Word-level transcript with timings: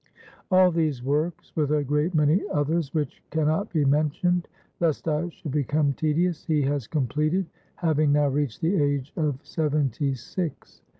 All 0.49 0.71
these 0.71 1.03
works, 1.03 1.55
with 1.55 1.71
a 1.71 1.83
great 1.83 2.15
many 2.15 2.41
others, 2.51 2.91
which 2.91 3.21
can 3.29 3.45
not 3.45 3.71
be 3.71 3.85
mentioned, 3.85 4.47
lest 4.79 5.07
I 5.07 5.29
should 5.29 5.51
become 5.51 5.93
tedious, 5.93 6.43
he 6.43 6.63
has 6.63 6.87
completed, 6.87 7.45
having 7.75 8.11
now 8.13 8.29
reached 8.29 8.61
the 8.61 8.81
age 8.81 9.13
of 9.15 9.37
seventy 9.43 10.15
six. 10.15 10.81